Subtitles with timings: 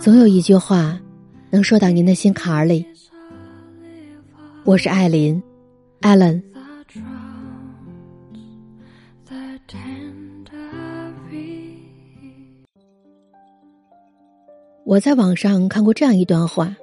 [0.00, 1.00] 总有一句话
[1.50, 2.84] 能说到您的心坎儿里。
[4.64, 5.42] 我是艾琳，
[6.02, 6.42] 艾伦。
[14.84, 16.76] 我在网上看过这样一段话，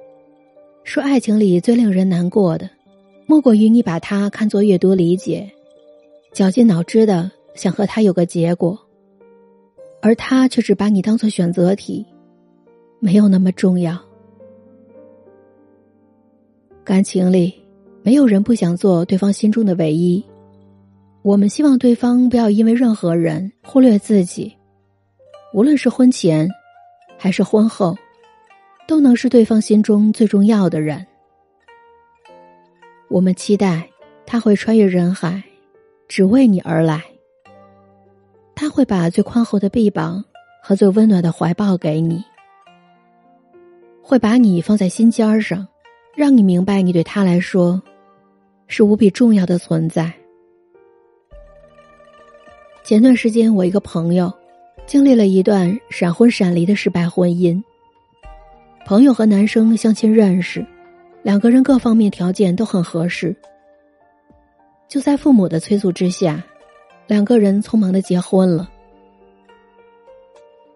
[0.82, 2.68] 说爱情里最令人难过的，
[3.24, 5.48] 莫过于你把它看作阅读理解，
[6.32, 8.76] 绞尽脑汁的想和他有个结果，
[10.02, 12.04] 而他却只把你当做选择题，
[13.00, 13.98] 没有那么重要。
[16.84, 17.54] 感情里，
[18.02, 20.22] 没有人不想做对方心中的唯一，
[21.22, 24.54] 我们希望对方不要因为任何人忽略自己，
[25.54, 26.46] 无论是婚前。
[27.18, 27.96] 还是婚后，
[28.88, 31.06] 都能是对方心中最重要的人。
[33.06, 33.88] 我们期待
[34.26, 35.40] 他会穿越人海，
[36.08, 37.00] 只为你而来。
[38.62, 40.24] 他会把最宽厚的臂膀
[40.62, 42.22] 和最温暖的怀抱给你，
[44.00, 45.66] 会把你放在心尖上，
[46.14, 47.82] 让你明白你对他来说
[48.68, 50.12] 是无比重要的存在。
[52.84, 54.32] 前段时间，我一个朋友。
[54.86, 57.60] 经历了一段闪婚闪离的失败婚姻。
[58.86, 60.64] 朋友和男生相亲认识，
[61.24, 63.34] 两个人各方面条件都很合适。
[64.86, 66.44] 就在父母的催促之下，
[67.12, 68.70] 两个人匆忙的结婚了。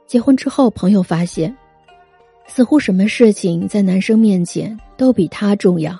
[0.06, 1.56] 结婚之后，朋友发现，
[2.46, 5.98] 似乎什么事情在男生面前都比他重要。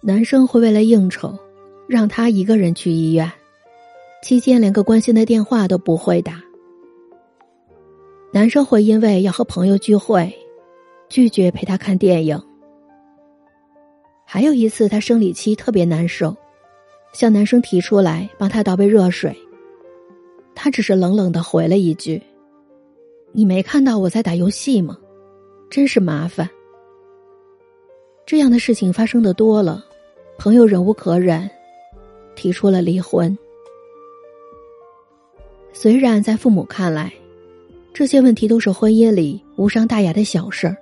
[0.00, 1.38] 男生会为了应酬，
[1.86, 3.30] 让他一个人去医院，
[4.22, 6.42] 期间连个关心的电话都不会打。
[8.32, 10.34] 男生会因为要和朋友聚会，
[11.10, 12.42] 拒绝陪他看电影。
[14.24, 16.34] 还有一次，他生理期特别难受，
[17.18, 19.36] 向男生提出来帮他倒杯热水，
[20.54, 22.22] 他只是冷冷的回了一句
[23.34, 24.96] ：“你没看到我在打游戏吗？
[25.68, 26.48] 真是麻烦。”
[28.24, 29.84] 这样的事情发生的多了，
[30.38, 31.50] 朋友忍无可忍，
[32.36, 33.36] 提出了离婚。
[35.72, 37.12] 虽然在父母看来，
[37.92, 40.76] 这些问题都是婚姻里无伤大雅的小事儿，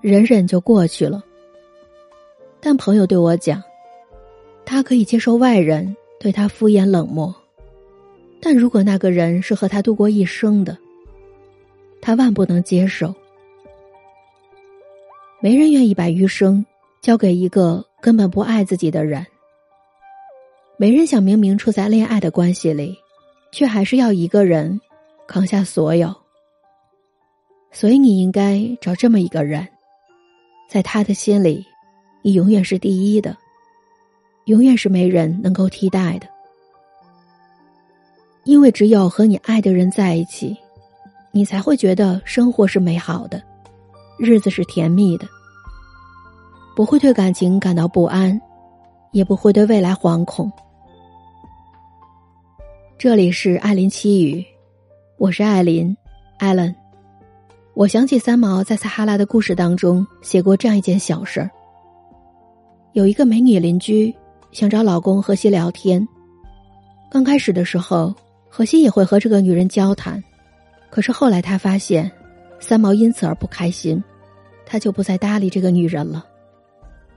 [0.00, 1.22] 忍忍就过去了。
[2.58, 3.62] 但朋友对我讲，
[4.66, 7.34] 他可以接受外人对他敷衍冷漠，
[8.40, 10.76] 但如果那个人是和他度过一生的，
[12.00, 13.14] 他万不能接受。
[15.40, 16.64] 没人愿意把余生
[17.02, 19.26] 交给一个根本不爱自己的人，
[20.78, 22.96] 没人想明明处在恋爱的关系里，
[23.52, 24.80] 却还是要一个人
[25.26, 26.14] 扛下所有。
[27.70, 29.68] 所以你应该找这么一个人，
[30.70, 31.66] 在他的心里，
[32.22, 33.36] 你永远是第一的，
[34.46, 36.26] 永远是没人能够替代的。
[38.44, 40.56] 因为只有和你爱的人在一起，
[41.32, 43.42] 你才会觉得生活是美好的，
[44.18, 45.26] 日子是甜蜜的，
[46.76, 48.38] 不会对感情感到不安，
[49.12, 50.52] 也不会对未来惶恐。
[52.98, 54.44] 这里是艾琳七语，
[55.16, 55.96] 我是艾琳，
[56.38, 56.74] 艾伦。
[57.72, 61.50] 我想起三毛在撒哈拉的故事当中写过这样一件小事儿：
[62.92, 64.14] 有一个美女邻居
[64.54, 66.06] 想找老公荷西聊天。
[67.10, 68.14] 刚开始的时候，
[68.48, 70.22] 荷西也会和这个女人交谈，
[70.90, 72.08] 可是后来他发现
[72.60, 74.00] 三毛因此而不开心，
[74.64, 76.24] 他就不再搭理这个女人了，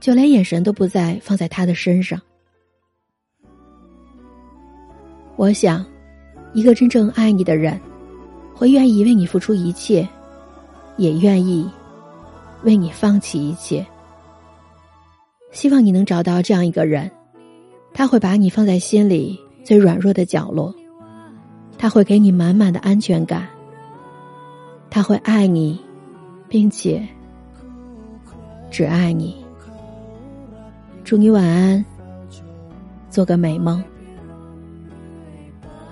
[0.00, 2.20] 就连眼神都不再放在她的身上。
[5.36, 5.86] 我想，
[6.54, 7.80] 一个真正爱你的人，
[8.52, 10.06] 会愿意为你付出一切。
[10.96, 11.70] 也愿意
[12.64, 13.86] 为你放弃一切。
[15.52, 17.08] 希望你能找到这样一个人，
[17.98, 20.72] 他会把你放在心里最软弱的角落，
[21.76, 23.48] 他会给你满满的安全感，
[24.88, 25.76] 他会爱你，
[26.48, 27.04] 并且
[28.70, 29.44] 只爱你。
[31.02, 31.84] 祝你晚安，
[33.10, 33.82] 做个美梦。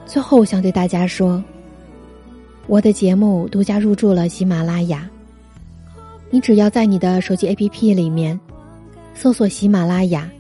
[0.06, 1.42] 最后，我想对大家说。
[2.68, 5.10] 我的节目独家入驻了喜马拉雅，
[6.30, 8.38] 你只要在你的手机 APP 里面
[9.12, 10.30] 搜索喜马拉雅，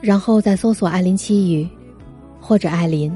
[0.00, 1.68] 然后再搜索“艾林七语”
[2.40, 3.12] 或者“艾林”，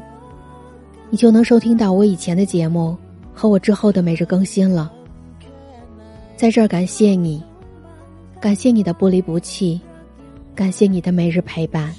[1.10, 2.96] 你就能收听到我以前的节目
[3.32, 4.90] 和我之后的每日更新了。
[6.36, 7.42] 在这儿感谢你，
[8.40, 9.80] 感谢你的不离不弃，
[10.54, 11.94] 感谢你的每日陪伴。